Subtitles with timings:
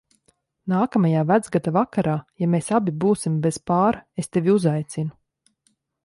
[0.71, 5.13] Nākamajā Vecgada vakarā, ja mēs abi būsim bez pāra, es tevi uzaicinu.